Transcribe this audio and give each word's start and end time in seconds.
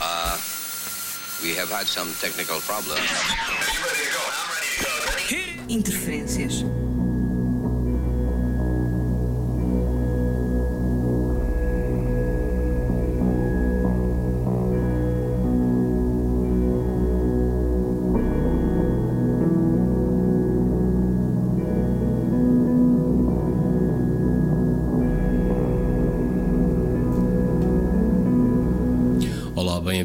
Uh, 0.00 0.38
we 1.42 1.54
have 1.54 1.70
had 1.70 1.86
some 1.86 2.12
technical 2.20 2.60
problems. 2.60 3.00
Interferências. 5.68 6.85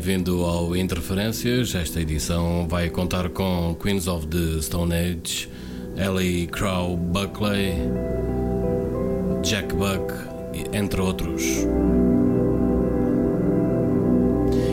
Bem-vindo 0.01 0.43
ao 0.45 0.75
Interferências. 0.75 1.75
Esta 1.75 2.01
edição 2.01 2.67
vai 2.67 2.89
contar 2.89 3.29
com 3.29 3.77
Queens 3.79 4.07
of 4.07 4.25
the 4.25 4.59
Stone 4.59 4.91
Age, 4.95 5.47
Ellie 5.95 6.47
Crow 6.47 6.97
Buckley, 6.97 7.75
Jack 9.43 9.75
Buck, 9.75 10.11
entre 10.73 10.99
outros. 10.99 11.43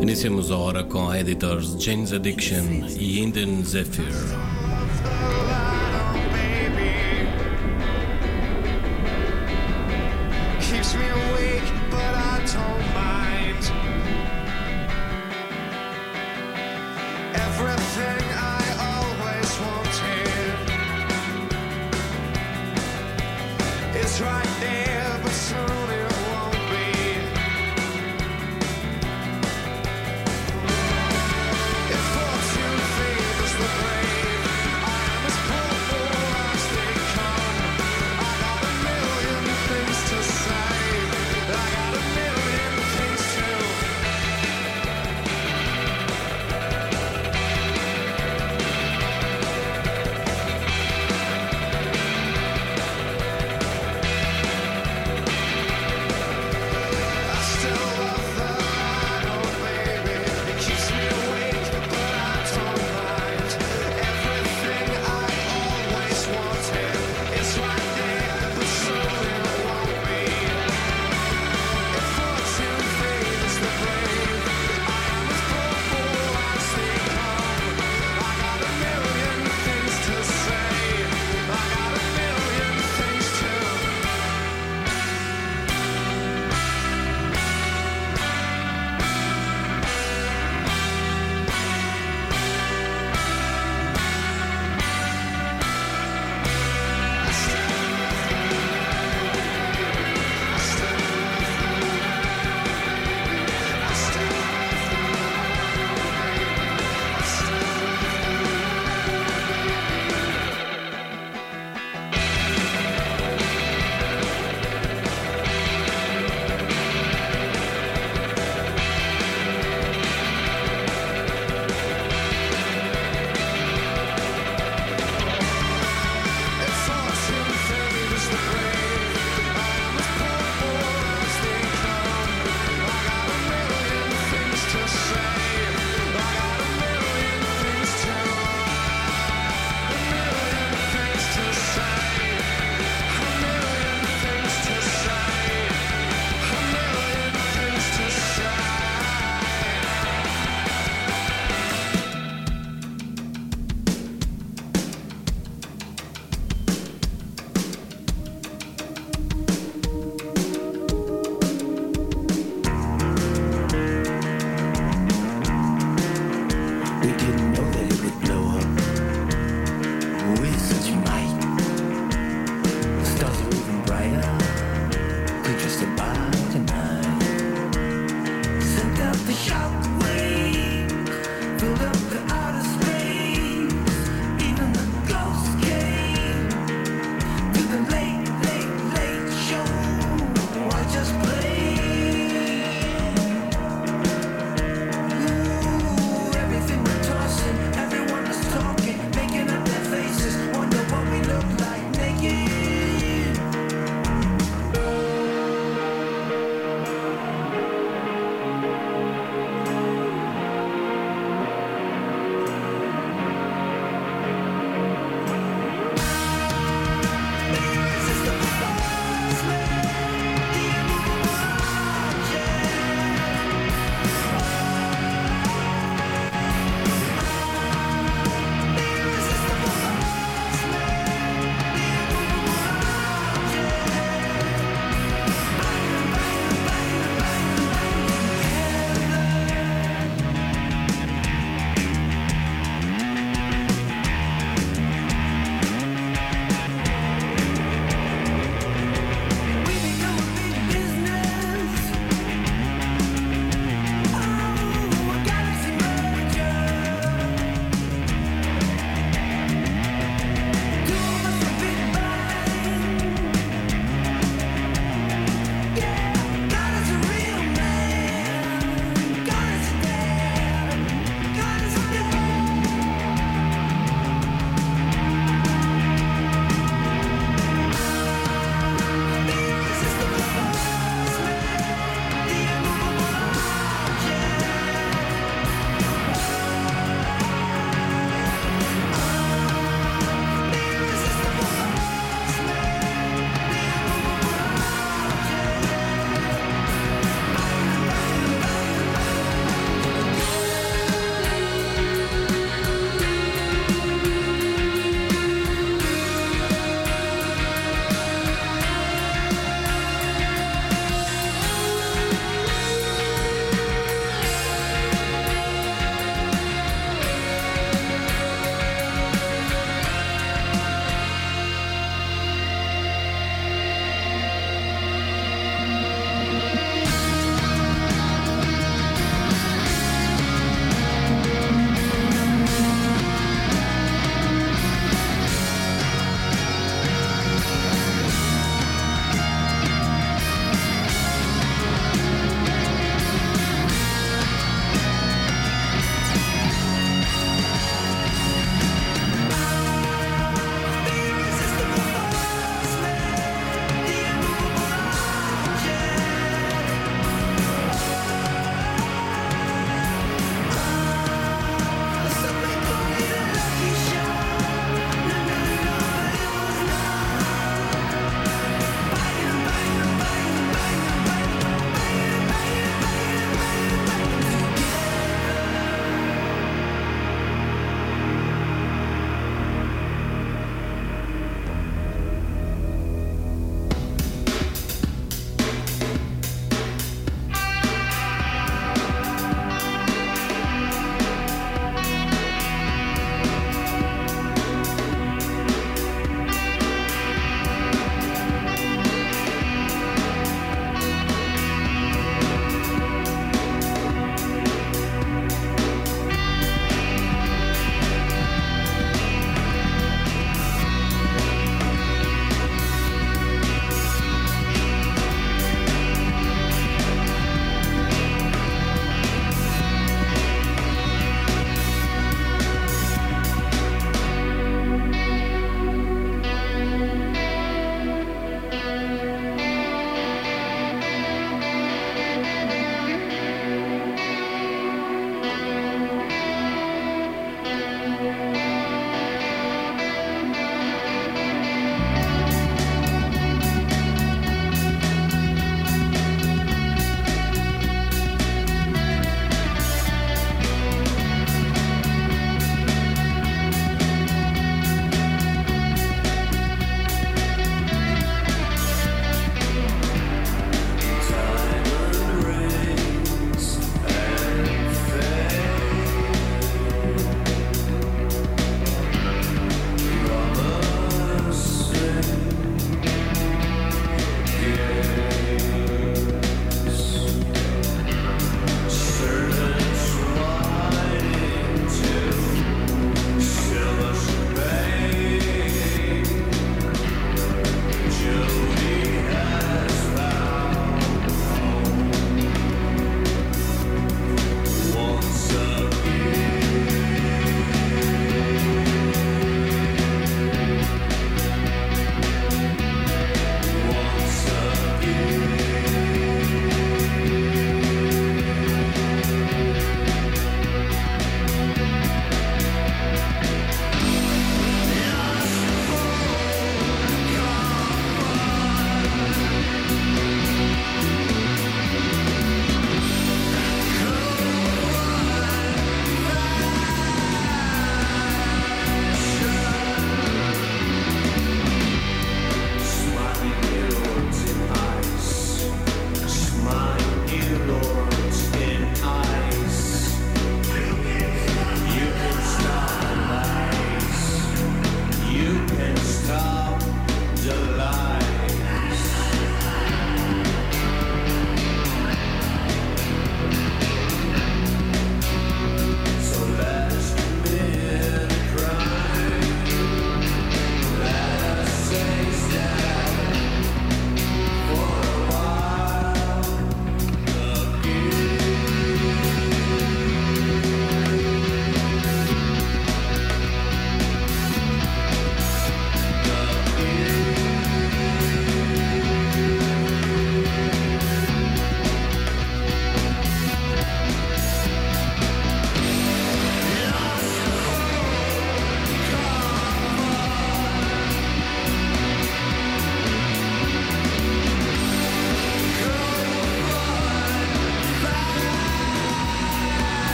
Iniciamos 0.00 0.50
a 0.50 0.56
hora 0.56 0.84
com 0.84 1.14
editors 1.14 1.76
Jane's 1.78 2.14
Addiction 2.14 2.86
e 2.98 3.20
Indian 3.20 3.62
Zephyr. 3.62 4.49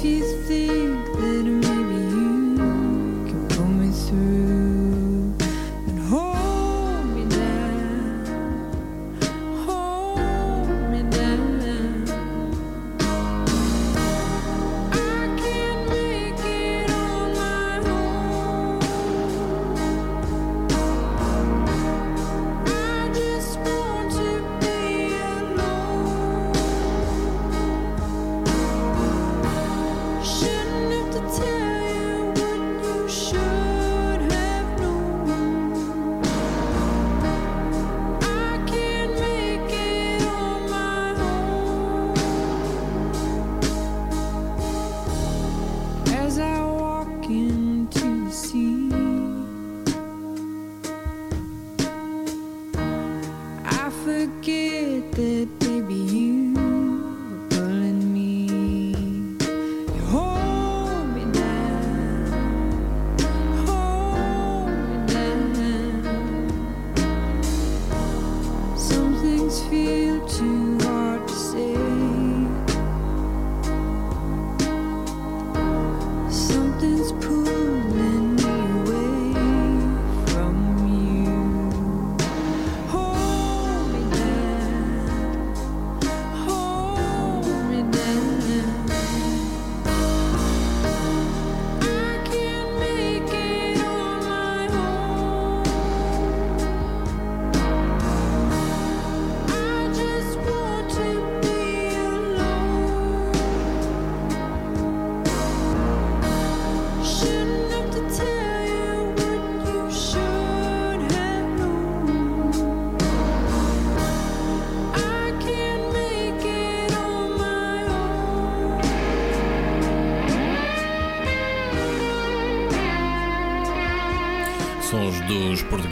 fifty. 0.00 0.77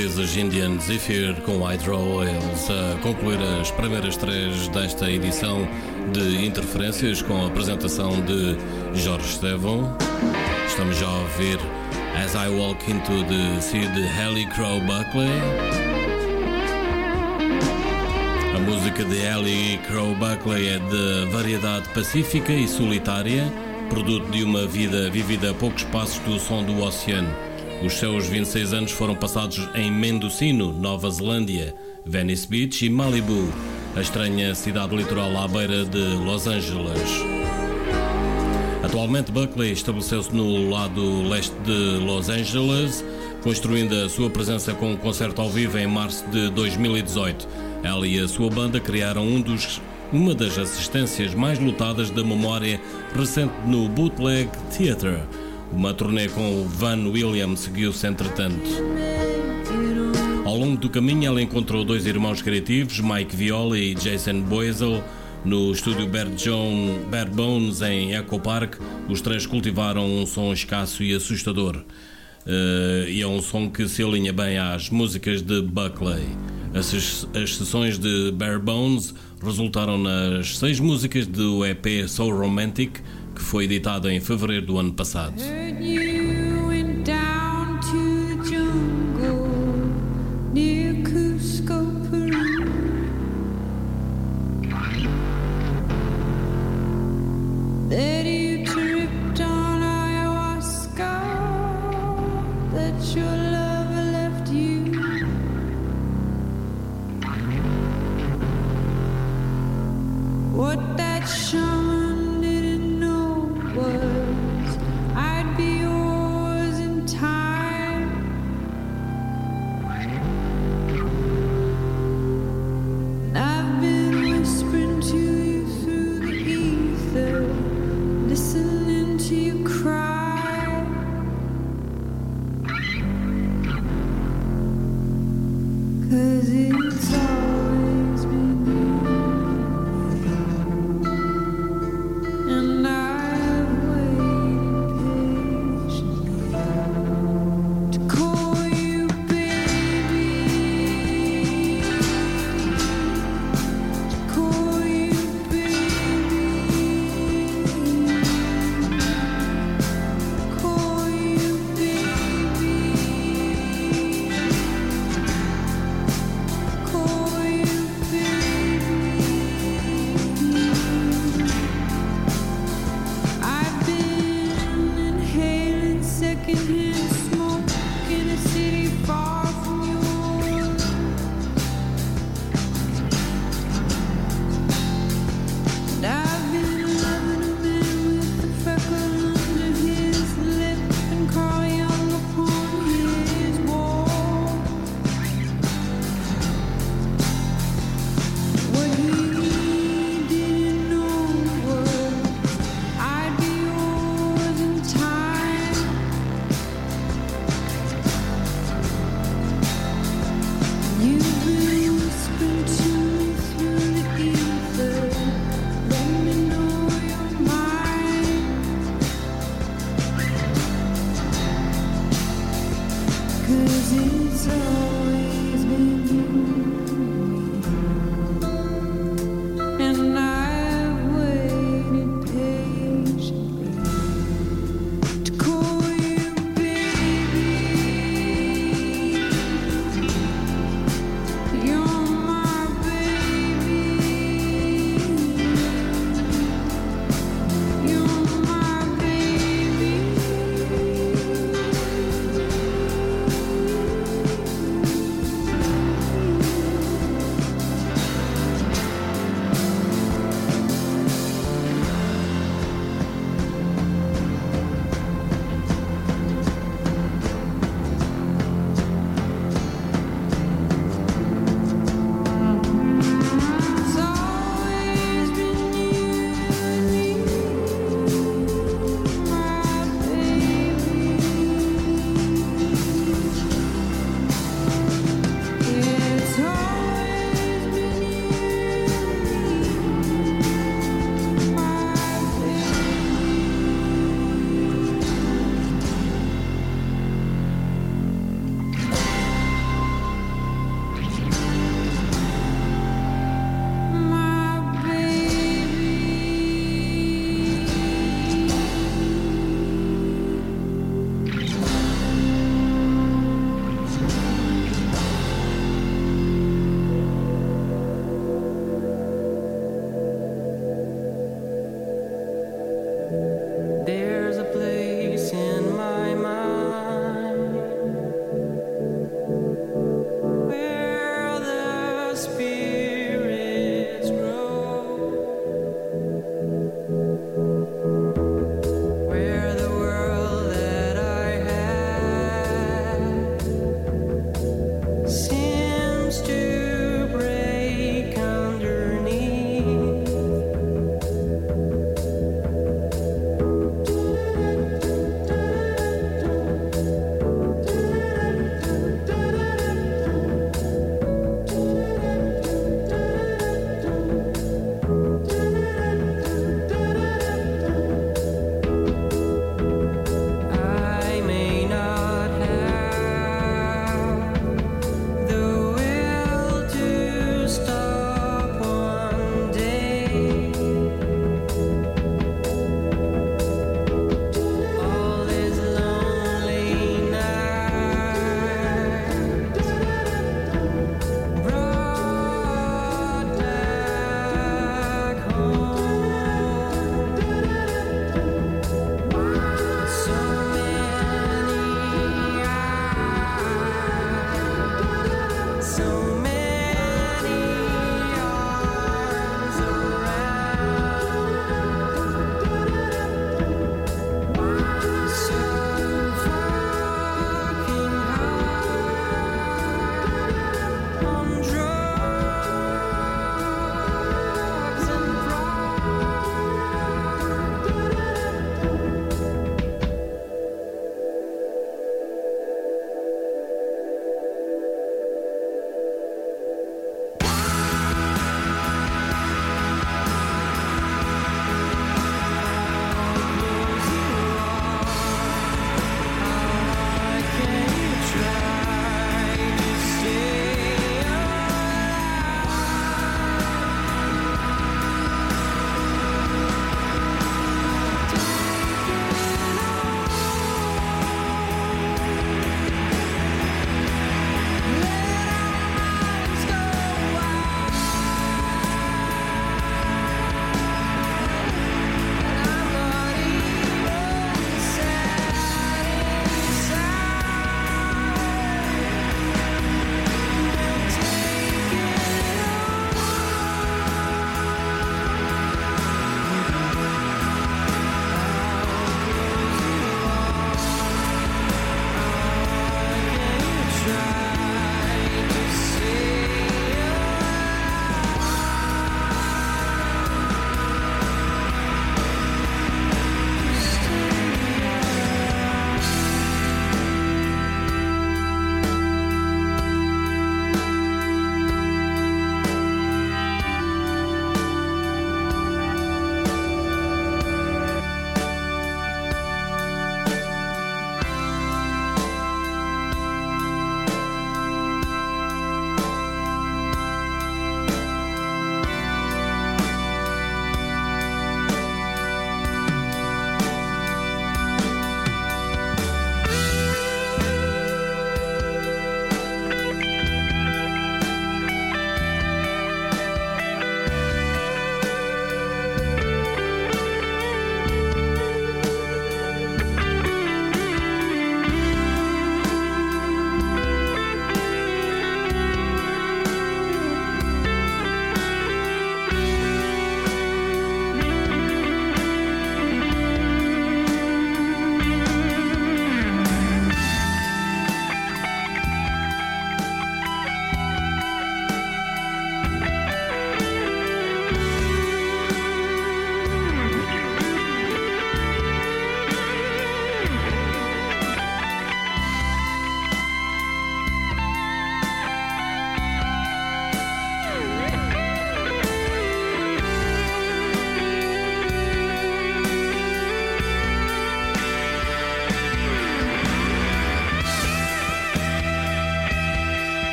Dos 0.00 0.14
portugueses 0.14 0.36
Indian 0.36 0.78
Zephyr 0.78 1.34
com 1.42 1.62
Hydro 1.62 1.96
Oils 1.96 2.70
a 2.70 2.98
concluir 3.02 3.38
as 3.60 3.70
primeiras 3.70 4.16
três 4.16 4.68
desta 4.68 5.10
edição 5.10 5.68
de 6.12 6.46
Interferências 6.46 7.20
com 7.22 7.44
a 7.44 7.48
apresentação 7.48 8.12
de 8.22 8.56
Jorge 8.94 9.26
Estevão. 9.26 9.96
Estamos 10.66 10.96
já 10.96 11.06
a 11.06 11.18
ouvir 11.18 11.58
As 12.16 12.34
I 12.34 12.48
Walk 12.48 12.90
Into 12.90 13.24
the 13.24 13.60
Sea 13.60 13.86
de 13.88 14.06
Hallie 14.06 14.46
Crow 14.46 14.80
Buckley. 14.80 15.28
A 18.54 18.58
música 18.58 19.04
de 19.04 19.16
Ellie 19.16 19.78
Crow 19.86 20.14
Buckley 20.14 20.68
é 20.68 20.78
de 20.78 21.30
variedade 21.30 21.88
pacífica 21.90 22.52
e 22.52 22.66
solitária, 22.66 23.52
produto 23.88 24.30
de 24.30 24.44
uma 24.44 24.66
vida 24.66 25.10
vivida 25.10 25.50
a 25.50 25.54
poucos 25.54 25.84
passos 25.84 26.18
do 26.20 26.38
som 26.38 26.62
do 26.62 26.82
oceano. 26.82 27.49
Os 27.82 27.94
seus 27.94 28.26
26 28.26 28.74
anos 28.74 28.92
foram 28.92 29.14
passados 29.14 29.66
em 29.74 29.90
Mendocino, 29.90 30.70
Nova 30.70 31.10
Zelândia, 31.10 31.74
Venice 32.04 32.46
Beach 32.46 32.84
e 32.84 32.90
Malibu, 32.90 33.50
a 33.96 34.02
estranha 34.02 34.54
cidade 34.54 34.94
litoral 34.94 35.34
à 35.38 35.48
beira 35.48 35.86
de 35.86 35.98
Los 35.98 36.46
Angeles. 36.46 37.10
Atualmente, 38.84 39.32
Buckley 39.32 39.72
estabeleceu-se 39.72 40.34
no 40.34 40.68
lado 40.68 41.22
leste 41.26 41.54
de 41.64 42.04
Los 42.04 42.28
Angeles, 42.28 43.02
construindo 43.42 43.94
a 43.94 44.10
sua 44.10 44.28
presença 44.28 44.74
com 44.74 44.92
um 44.92 44.96
concerto 44.96 45.40
ao 45.40 45.48
vivo 45.48 45.78
em 45.78 45.86
março 45.86 46.28
de 46.28 46.50
2018. 46.50 47.48
Ela 47.82 48.06
e 48.06 48.20
a 48.20 48.28
sua 48.28 48.50
banda 48.50 48.78
criaram 48.78 49.26
um 49.26 49.40
dos, 49.40 49.80
uma 50.12 50.34
das 50.34 50.58
assistências 50.58 51.34
mais 51.34 51.58
lotadas 51.58 52.10
da 52.10 52.22
memória 52.22 52.78
recente 53.16 53.54
no 53.66 53.88
Bootleg 53.88 54.50
Theatre. 54.76 55.22
Uma 55.72 55.94
turnê 55.94 56.28
com 56.28 56.62
o 56.62 56.68
Van 56.68 57.08
Williams 57.08 57.60
seguiu-se 57.60 58.06
entretanto. 58.06 58.68
Ao 60.44 60.56
longo 60.56 60.76
do 60.76 60.90
caminho, 60.90 61.26
ela 61.26 61.40
encontrou 61.40 61.84
dois 61.84 62.06
irmãos 62.06 62.42
criativos, 62.42 62.98
Mike 63.00 63.36
Viola 63.36 63.78
e 63.78 63.94
Jason 63.94 64.40
Boisel, 64.40 65.02
no 65.44 65.70
estúdio 65.72 66.06
Bare, 66.08 66.30
John, 66.30 66.98
Bare 67.10 67.30
Bones 67.30 67.82
em 67.82 68.14
Echo 68.14 68.40
Park. 68.40 68.76
Os 69.08 69.20
três 69.20 69.46
cultivaram 69.46 70.04
um 70.04 70.26
som 70.26 70.52
escasso 70.52 71.02
e 71.04 71.14
assustador. 71.14 71.84
Eh, 72.46 73.06
e 73.08 73.22
é 73.22 73.26
um 73.26 73.40
som 73.40 73.70
que 73.70 73.86
se 73.88 74.02
alinha 74.02 74.32
bem 74.32 74.58
às 74.58 74.90
músicas 74.90 75.42
de 75.42 75.62
Buckley. 75.62 76.26
As, 76.74 77.26
as 77.34 77.56
sessões 77.56 77.98
de 77.98 78.32
Bare 78.32 78.58
Bones 78.58 79.14
resultaram 79.42 79.98
nas 79.98 80.58
seis 80.58 80.78
músicas 80.80 81.26
do 81.26 81.64
EP 81.64 82.08
Soul 82.08 82.36
Romantic, 82.36 82.98
que 83.34 83.42
foi 83.42 83.64
editado 83.64 84.10
em 84.10 84.20
fevereiro 84.20 84.66
do 84.66 84.78
ano 84.78 84.92
passado. 84.92 85.34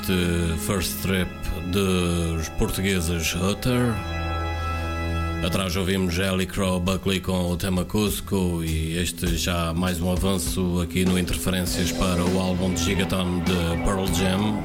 este 0.00 0.56
first 0.58 1.02
trip 1.02 1.28
dos 1.70 2.48
portugueses 2.58 3.34
Hutter. 3.34 3.94
Atrás 5.44 5.76
ouvimos 5.76 6.18
Ellie 6.18 6.46
Crow 6.46 6.80
Buckley 6.80 7.20
com 7.20 7.50
o 7.50 7.56
tema 7.56 7.84
Cusco 7.84 8.62
e 8.64 8.96
este 8.96 9.36
já 9.36 9.74
mais 9.74 10.00
um 10.00 10.10
avanço 10.10 10.80
aqui 10.80 11.04
no 11.04 11.18
Interferências 11.18 11.92
para 11.92 12.24
o 12.24 12.40
álbum 12.40 12.72
de 12.72 12.82
Gigaton 12.82 13.40
de 13.40 13.84
Pearl 13.84 14.06
Jam. 14.14 14.62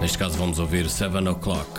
Neste 0.00 0.16
caso 0.16 0.38
vamos 0.38 0.58
ouvir 0.58 0.88
7 0.88 1.16
O'Clock. 1.28 1.77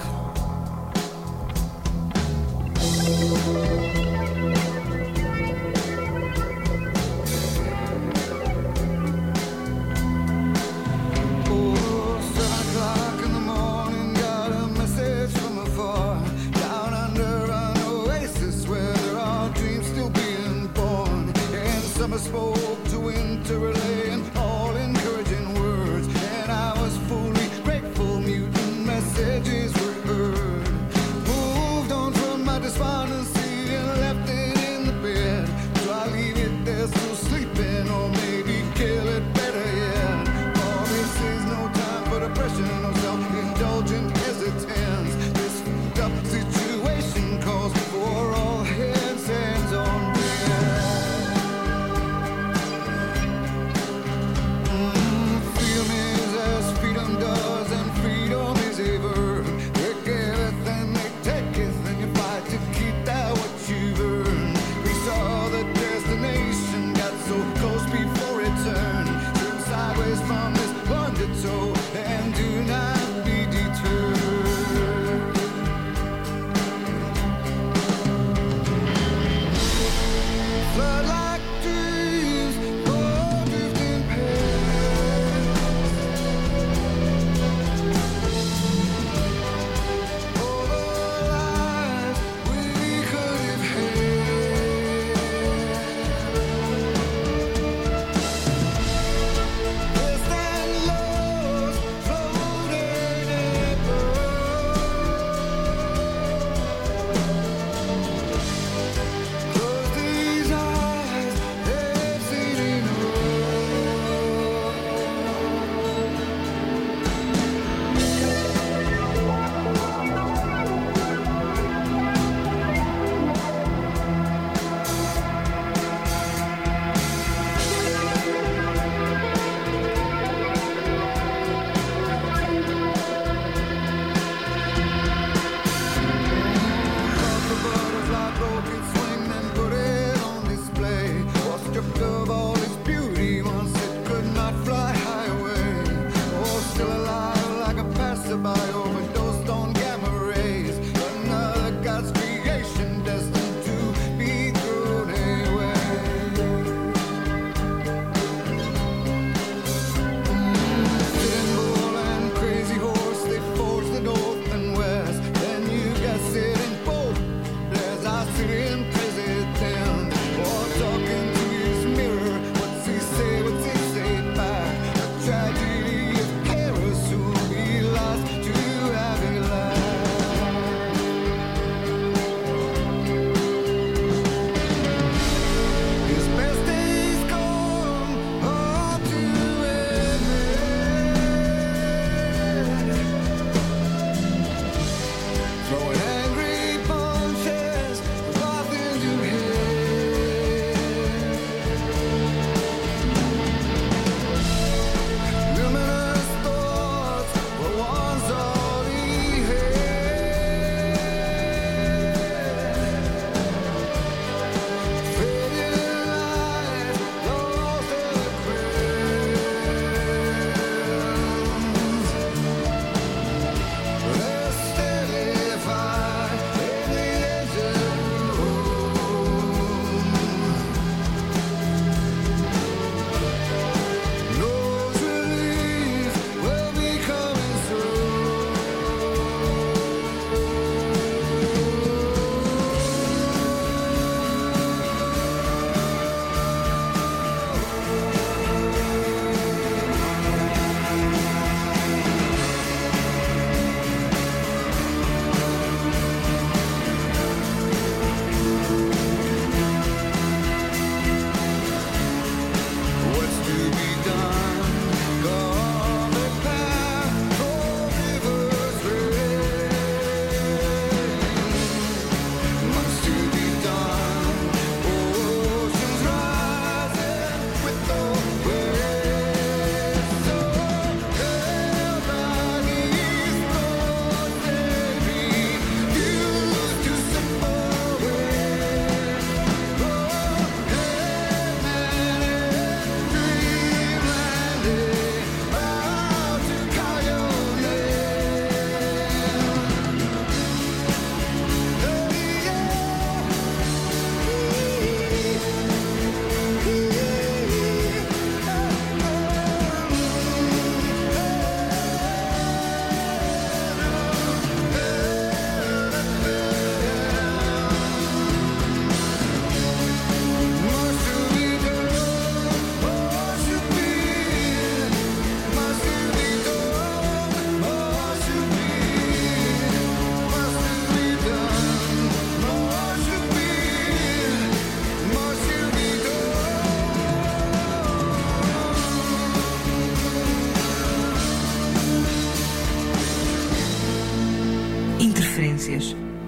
consequências. 345.60 346.19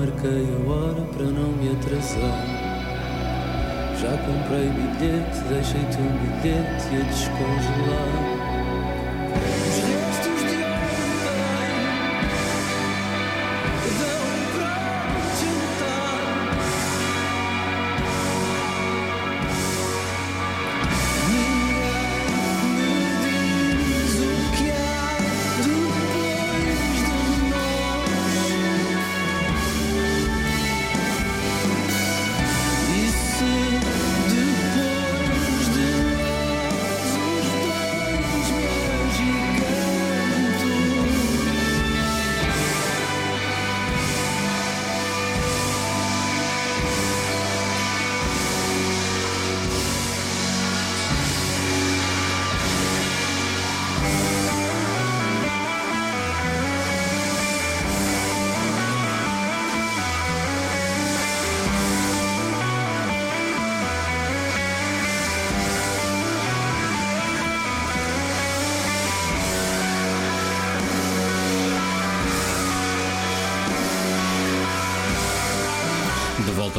Marquei 0.00 0.48
a 0.48 0.70
hora 0.70 1.02
para 1.12 1.26
não 1.26 1.52
me 1.52 1.68
atrasar. 1.72 2.46
Já 4.00 4.16
comprei 4.24 4.66
bilhete, 4.70 5.38
deixei-te 5.46 5.98
um 6.00 6.12
bilhete 6.16 6.88
a 6.96 7.02
descongelar. 7.04 8.09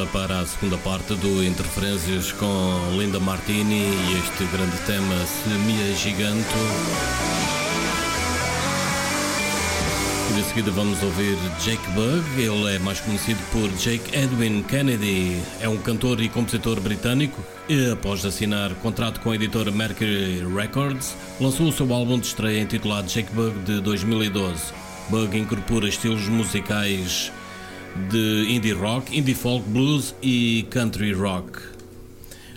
Volta 0.02 0.06
para 0.12 0.40
a 0.40 0.46
segunda 0.46 0.78
parte 0.78 1.14
do 1.16 1.44
Interferências 1.44 2.32
com 2.32 2.48
Linda 2.98 3.20
Martini 3.20 3.82
e 3.82 4.18
este 4.18 4.46
grande 4.46 4.78
tema 4.86 5.16
Semia 5.26 5.96
Giganto. 5.96 6.46
De 10.36 10.44
seguida 10.44 10.72
vamos 10.72 11.02
ouvir 11.04 11.38
Jake 11.64 11.90
Bug, 11.92 12.24
ele 12.42 12.76
é 12.76 12.80
mais 12.80 13.00
conhecido 13.02 13.40
por 13.52 13.70
Jake 13.78 14.16
Edwin 14.16 14.64
Kennedy, 14.64 15.42
é 15.60 15.68
um 15.68 15.78
cantor 15.78 16.22
e 16.22 16.30
compositor 16.30 16.80
britânico 16.80 17.44
e 17.68 17.92
após 17.92 18.26
assinar 18.26 18.74
contrato 18.76 19.20
com 19.20 19.32
a 19.32 19.36
editora 19.36 19.72
Mercury 19.72 20.44
Records, 20.56 21.16
lançou 21.40 21.68
o 21.68 21.72
seu 21.72 21.92
álbum 21.94 22.20
de 22.20 22.28
estreia 22.28 22.62
intitulado 22.62 23.08
Jake 23.08 23.32
Bug 23.34 23.60
de 23.60 23.82
2012. 23.82 24.74
Bug 25.10 25.38
incorpora 25.38 25.88
estilos 25.88 26.28
musicais 26.30 27.32
de 28.10 28.46
indie 28.50 28.74
rock, 28.74 29.18
indie 29.18 29.36
folk, 29.36 29.68
blues 29.70 30.16
e 30.22 30.66
country 30.70 31.14
rock. 31.14 31.60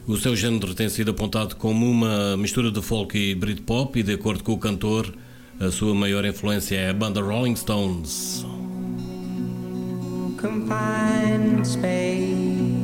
O 0.07 0.17
seu 0.17 0.37
género 0.37 0.75
tem 0.75 0.89
sido 0.89 1.13
apontado 1.13 1.57
como 1.57 1.91
uma 1.91 2.37
mistura 2.37 2.71
de 2.71 2.83
folk 2.83 3.17
e 3.17 3.35
Britpop 3.35 3.99
e 3.99 4.03
de 4.03 4.13
acordo 4.13 4.45
com 4.45 4.53
o 4.53 4.59
cantor, 4.59 5.13
a 5.59 5.71
sua 5.71 5.95
maior 5.95 6.25
influência 6.25 6.77
é 6.77 6.91
a 6.91 6.95
banda 6.95 7.21
Rolling 7.21 7.57
Stones. 7.57 8.45
space 11.65 12.75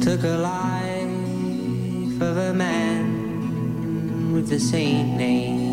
took 0.00 0.24
a 0.24 0.38
life 0.38 2.22
of 2.22 2.36
a 2.38 2.54
man 2.54 4.32
with 4.32 4.48
the 4.48 4.58
same 4.58 5.16
name. 5.18 5.67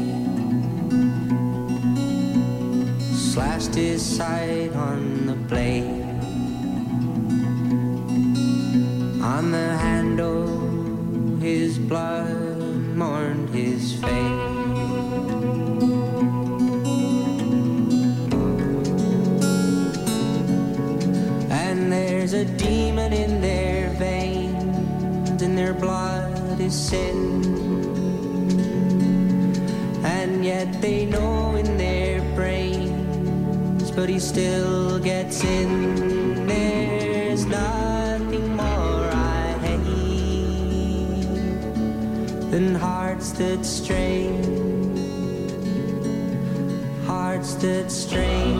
Slashed 3.35 3.75
his 3.75 4.01
side 4.01 4.73
on 4.77 5.25
the 5.25 5.35
blade. 5.35 5.91
On 9.21 9.51
the 9.51 9.75
handle, 9.77 10.47
his 11.41 11.77
blood 11.77 12.47
mourned 12.95 13.49
his 13.49 13.99
fate. 13.99 14.09
And 21.51 21.91
there's 21.91 22.31
a 22.31 22.45
demon 22.45 23.11
in 23.11 23.41
their 23.41 23.89
veins, 23.95 25.41
and 25.41 25.57
their 25.57 25.73
blood 25.73 26.61
is 26.61 26.73
sin. 26.73 27.43
And 30.05 30.45
yet 30.45 30.81
they 30.81 31.05
know 31.05 31.57
in 31.57 31.75
their 31.77 31.94
but 33.95 34.09
he 34.09 34.19
still 34.19 34.99
gets 34.99 35.43
in. 35.43 36.45
There's 36.45 37.45
nothing 37.45 38.55
more 38.55 39.09
I 39.13 39.57
hate 39.61 41.21
than 42.51 42.75
hearts 42.75 43.31
that 43.33 43.65
strain, 43.65 44.43
hearts 47.05 47.53
that 47.55 47.89
strain. 47.89 48.54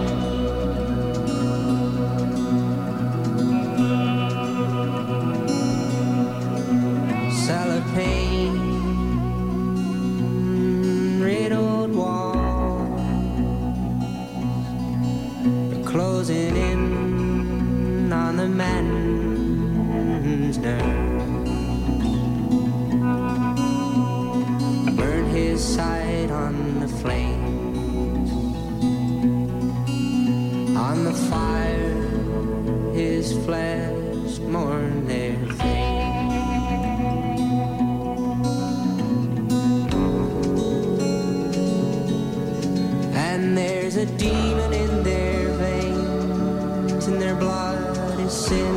Demon 44.26 44.74
in 44.74 45.04
their 45.04 45.50
veins, 45.64 47.06
and 47.08 47.22
their 47.22 47.36
blood 47.36 48.20
is 48.20 48.34
sin. 48.34 48.76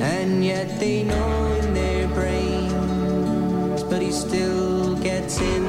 And 0.00 0.44
yet 0.44 0.68
they 0.78 1.02
know 1.02 1.32
in 1.60 1.74
their 1.74 2.06
brains, 2.18 3.82
but 3.90 4.00
he 4.00 4.12
still 4.12 4.94
gets 4.96 5.40
in. 5.40 5.61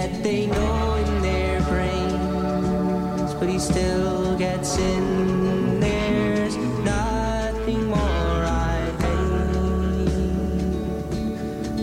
Yet 0.00 0.22
they 0.22 0.46
know 0.46 0.94
in 0.94 1.20
their 1.20 1.60
brains, 1.70 3.34
but 3.34 3.48
he 3.48 3.58
still 3.58 4.36
gets 4.38 4.78
in. 4.78 5.80
There's 5.80 6.56
nothing 6.56 7.84
more 7.86 8.44
I 8.46 8.76
hate 9.04 10.14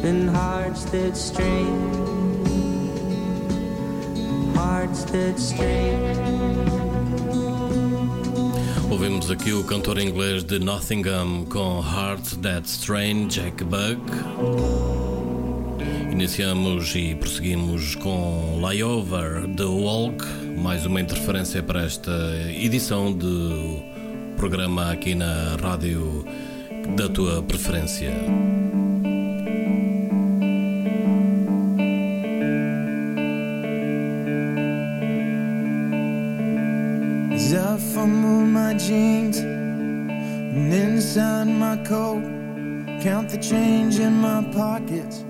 than 0.02 0.28
hearts 0.30 0.86
that 0.86 1.16
strain, 1.16 1.78
hearts 4.56 5.04
that 5.12 5.40
strain. 5.40 6.18
Ouvimos 8.90 9.30
aqui 9.30 9.54
o 9.54 9.64
cantor 9.64 10.00
inglês 10.00 10.44
de 10.44 10.58
Nottingham 10.58 11.46
com 11.46 11.82
Heart 11.82 12.38
That 12.42 12.68
Strain, 12.68 13.28
Jack 13.28 13.64
Buck. 13.64 14.02
Iniciamos 16.18 16.96
e 16.96 17.14
prosseguimos 17.14 17.94
com 17.94 18.60
Layover 18.60 19.48
The 19.56 19.66
Walk, 19.66 20.26
mais 20.58 20.84
uma 20.84 21.00
interferência 21.00 21.62
para 21.62 21.84
esta 21.84 22.12
edição 22.50 23.14
do 23.14 23.84
programa 24.36 24.92
aqui 24.92 25.14
na 25.14 25.56
rádio 25.62 26.26
da 26.96 27.08
tua 27.08 27.44
preferência. 27.44 28.12
Inside 40.66 41.48
my 41.48 41.78
coat, 41.88 42.24
count 43.04 43.30
the 43.30 43.40
change 43.40 44.00
in 44.00 44.20
my 44.20 44.44
pockets 44.52 45.24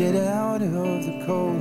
get 0.00 0.16
out 0.16 0.62
of 0.62 1.04
the 1.04 1.22
cold. 1.26 1.60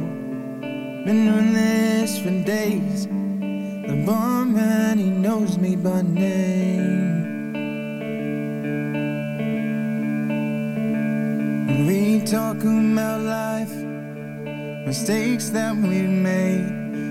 Been 0.62 1.26
doing 1.26 1.52
this 1.52 2.20
for 2.20 2.32
days. 2.46 3.06
The 3.06 4.04
barman, 4.06 4.98
he 4.98 5.10
knows 5.10 5.58
me 5.58 5.76
by 5.76 6.04
name. 6.04 7.10
We 11.86 12.22
talk 12.26 12.64
about 12.64 13.20
life, 13.24 13.76
mistakes 14.88 15.50
that 15.50 15.76
we 15.76 16.04
made, 16.04 16.68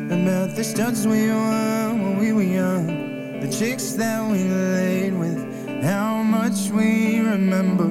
about 0.06 0.56
the 0.56 0.64
studs 0.64 1.06
we 1.06 1.26
were 1.28 1.90
when 2.00 2.16
we 2.16 2.32
were 2.32 2.50
young, 2.60 3.40
the 3.42 3.50
chicks 3.52 3.92
that 4.00 4.20
we 4.32 4.44
laid 4.48 5.12
with, 5.12 5.40
how 5.82 6.22
much 6.22 6.70
we 6.70 7.20
remember 7.20 7.90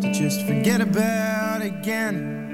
to 0.00 0.12
just 0.12 0.46
forget 0.46 0.80
about 0.80 1.29
again. 1.80 2.52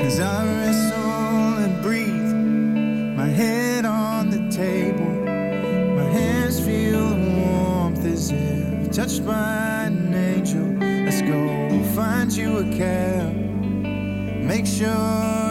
As 0.00 0.18
I 0.18 0.44
wrestle 0.44 1.58
and 1.64 1.80
breathe, 1.82 2.34
my 3.16 3.28
head 3.28 3.84
on 3.84 4.30
the 4.30 4.50
table, 4.50 5.14
my 5.94 6.08
hands 6.18 6.58
feel 6.58 7.10
the 7.10 7.30
warmth 7.46 8.04
as 8.04 8.32
if 8.32 8.90
touched 8.90 9.24
by 9.24 9.84
an 9.84 10.12
angel. 10.12 10.66
Let's 11.04 11.22
go 11.22 11.38
find 11.94 12.32
you 12.32 12.58
a 12.58 12.64
cab. 12.76 13.36
Make 14.50 14.66
sure 14.66 15.41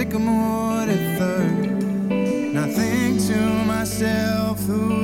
Sycamore 0.00 0.86
to 0.86 0.96
Third. 1.18 1.66
And 2.10 2.58
I 2.58 2.66
think 2.68 3.20
to 3.26 3.36
myself, 3.66 4.58
who 4.64 4.99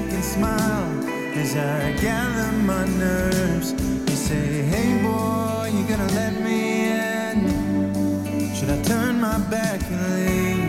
I 0.00 0.08
can 0.08 0.22
smile 0.22 1.08
as 1.36 1.54
I 1.56 1.92
gather 2.00 2.52
my 2.62 2.86
nerves. 2.86 3.72
You 4.08 4.16
say, 4.16 4.62
hey 4.62 5.02
boy, 5.02 5.70
you 5.74 5.84
gonna 5.86 6.10
let 6.14 6.40
me 6.40 6.88
in? 6.88 8.54
Should 8.54 8.70
I 8.70 8.80
turn 8.82 9.20
my 9.20 9.36
back 9.50 9.82
and 9.82 10.14
leave? 10.14 10.59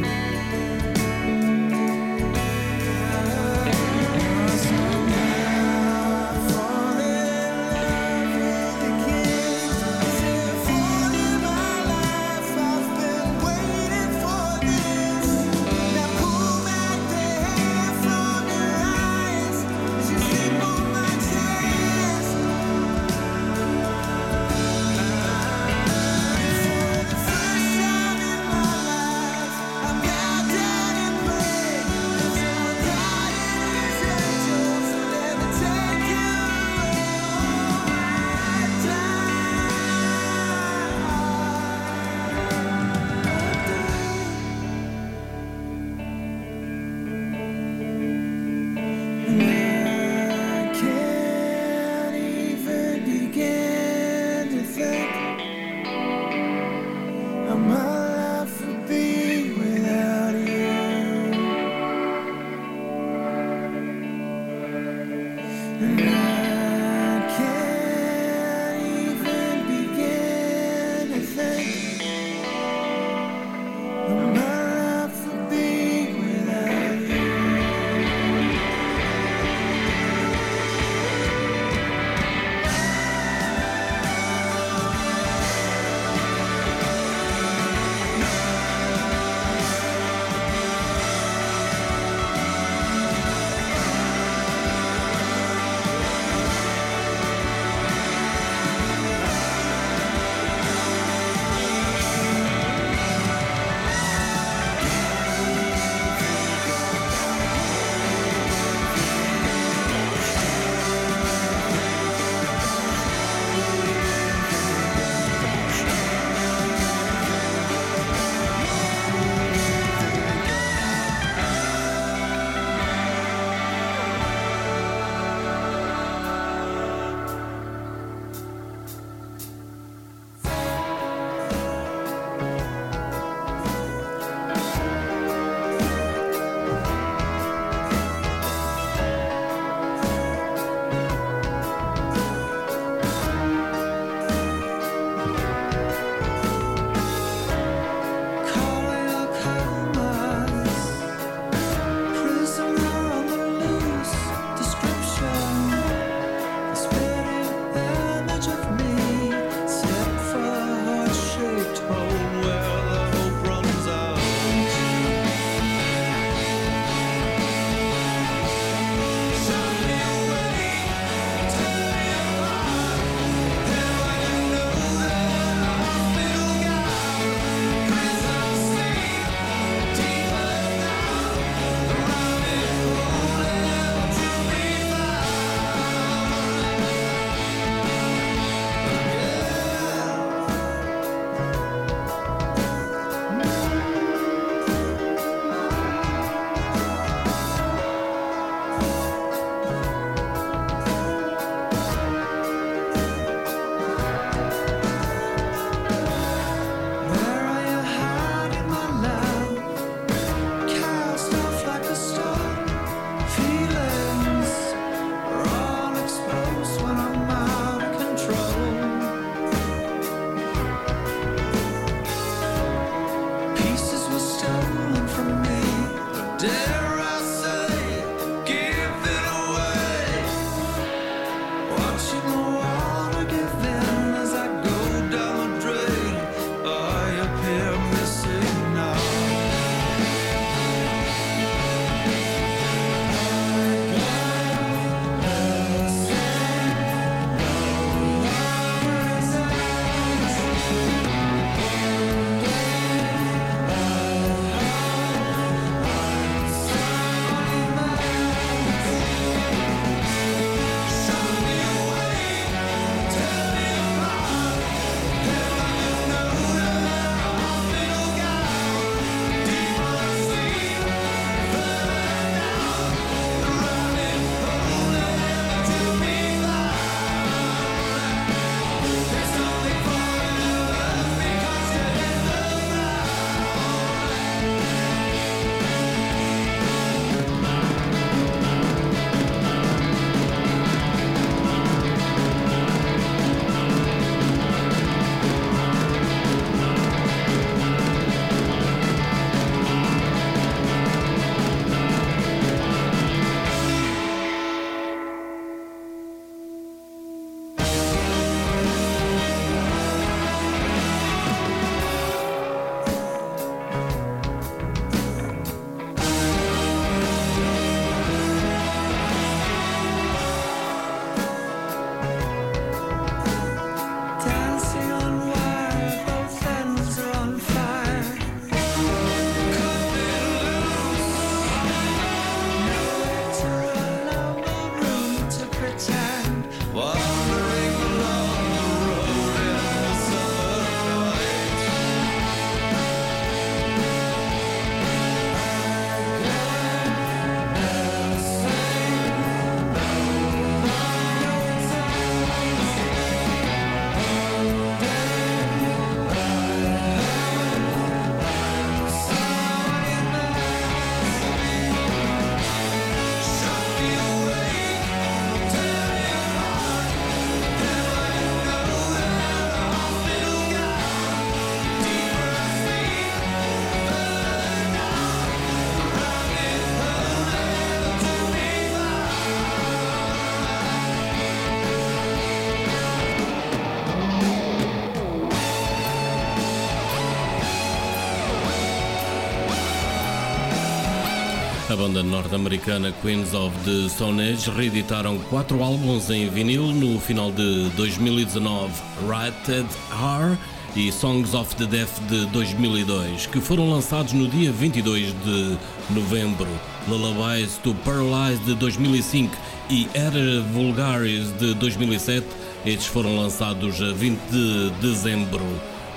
Banda 391.91 392.03
norte-americana 392.03 392.93
Queens 393.01 393.33
of 393.33 393.53
the 393.65 393.89
Stone 393.89 394.21
Age 394.21 394.49
reeditaram 394.49 395.19
quatro 395.29 395.61
álbuns 395.61 396.09
em 396.09 396.29
vinil 396.29 396.67
no 396.67 396.97
final 397.01 397.33
de 397.33 397.69
2019, 397.75 398.71
Rated 399.09 399.65
R 399.91 400.37
e 400.73 400.89
Songs 400.89 401.33
of 401.33 401.53
the 401.57 401.65
Deaf 401.65 401.99
de 402.07 402.27
2002, 402.27 403.25
que 403.25 403.41
foram 403.41 403.69
lançados 403.69 404.13
no 404.13 404.29
dia 404.29 404.53
22 404.53 405.13
de 405.25 405.57
novembro. 405.89 406.47
Lullabies 406.87 407.57
to 407.57 407.75
Paralyze 407.83 408.41
de 408.45 408.55
2005 408.55 409.35
e 409.69 409.89
Era 409.93 410.39
Vulgaris 410.53 411.29
de 411.39 411.53
2007, 411.55 412.25
estes 412.65 412.87
foram 412.87 413.17
lançados 413.17 413.81
a 413.81 413.91
20 413.91 414.17
de 414.29 414.69
dezembro. 414.79 415.43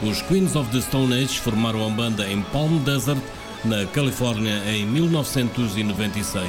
Os 0.03 0.21
Queens 0.23 0.57
of 0.57 0.69
the 0.71 0.81
Stone 0.81 1.15
Age 1.15 1.39
formaram 1.39 1.87
a 1.87 1.91
banda 1.91 2.29
em 2.29 2.43
Palm 2.43 2.79
Desert, 2.79 3.23
na 3.65 3.87
Califórnia, 3.87 4.63
em 4.67 4.85
1996. 4.87 6.45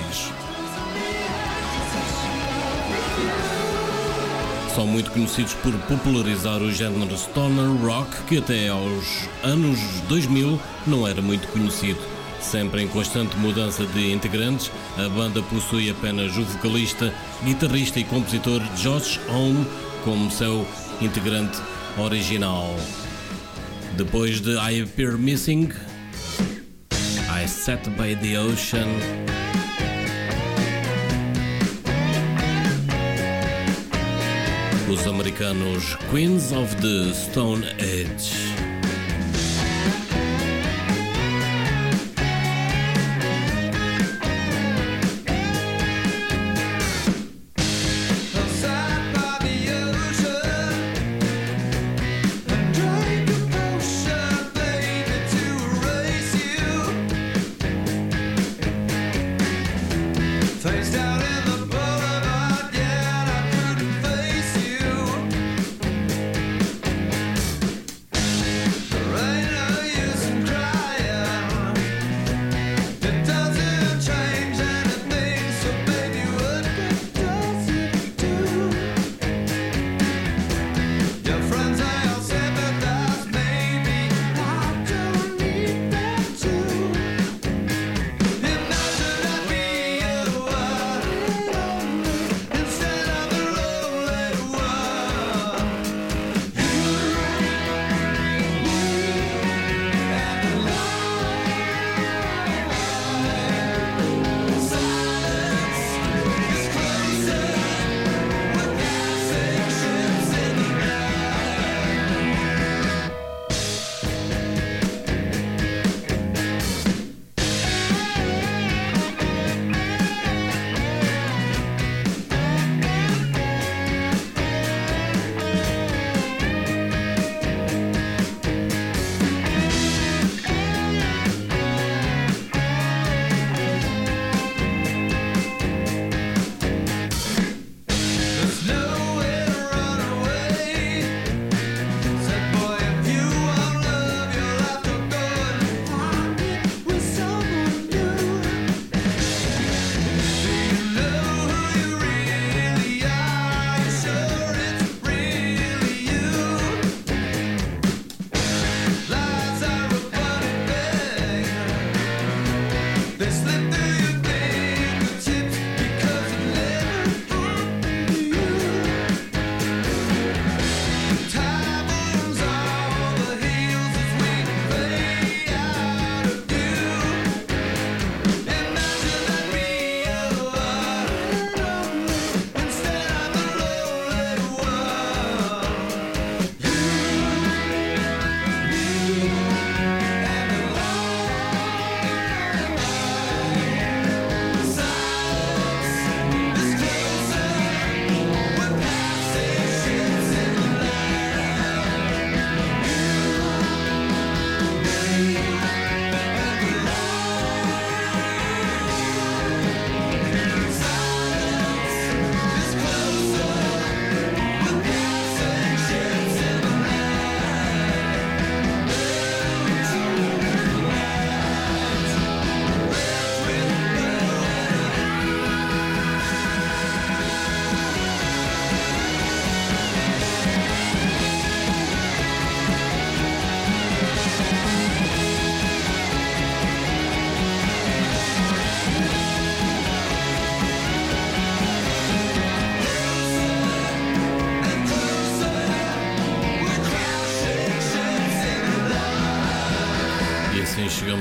São 4.76 4.86
muito 4.86 5.12
conhecidos 5.12 5.54
por 5.56 5.74
popularizar 5.88 6.62
o 6.62 6.72
género 6.72 7.18
stoner 7.18 7.70
rock, 7.82 8.24
que 8.24 8.40
até 8.40 8.68
aos 8.68 9.30
anos 9.44 9.80
2000 10.10 10.60
não 10.86 11.08
era 11.08 11.22
muito 11.22 11.48
conhecido. 11.48 12.00
Sempre 12.42 12.84
em 12.84 12.88
constante 12.88 13.38
mudança 13.38 13.86
de 13.86 14.12
integrantes, 14.12 14.70
a 14.98 15.08
banda 15.08 15.42
possui 15.44 15.90
apenas 15.90 16.36
o 16.36 16.44
vocalista, 16.44 17.14
guitarrista 17.44 18.00
e 18.00 18.04
compositor 18.04 18.62
Josh 18.76 19.20
Home 19.30 19.66
como 20.04 20.30
seu 20.30 20.68
integrante 21.02 21.58
original. 21.98 22.76
Depois 23.96 24.42
de 24.42 24.52
I 24.52 24.82
Appear 24.82 25.18
Missing, 25.18 25.70
I 27.46 27.48
Sat 27.48 27.96
by 27.96 28.16
the 28.16 28.38
Ocean. 28.38 28.90
Os 34.92 35.06
americanos 35.06 35.96
Queens 36.10 36.52
of 36.52 36.76
the 36.82 37.14
Stone 37.14 37.64
Age. 37.78 38.55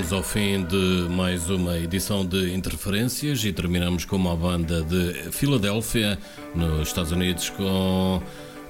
Chegamos 0.05 0.13
ao 0.13 0.23
fim 0.23 0.65
de 0.65 1.09
mais 1.11 1.49
uma 1.49 1.79
edição 1.79 2.27
de 2.27 2.53
Interferências 2.53 3.43
e 3.45 3.53
terminamos 3.53 4.05
com 4.05 4.17
uma 4.17 4.37
banda 4.37 4.83
de 4.83 5.31
Filadélfia, 5.31 6.19
nos 6.55 6.89
Estados 6.89 7.13
Unidos, 7.13 7.49
com 7.51 8.21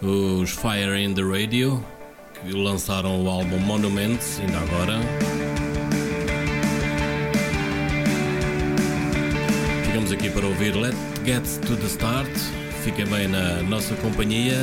os 0.02 0.50
Fire 0.50 0.96
in 1.00 1.14
the 1.14 1.22
Radio, 1.22 1.84
que 2.34 2.52
lançaram 2.52 3.24
o 3.24 3.28
álbum 3.28 3.58
Monuments, 3.58 4.38
ainda 4.40 4.58
agora. 4.58 5.00
estamos 9.86 10.12
aqui 10.12 10.30
para 10.30 10.46
ouvir 10.46 10.76
Let's 10.76 10.98
Get 11.24 11.66
to 11.66 11.76
the 11.76 11.86
Start. 11.86 12.30
Fiquem 12.84 13.06
bem 13.06 13.28
na 13.28 13.62
nossa 13.62 13.94
companhia. 13.96 14.58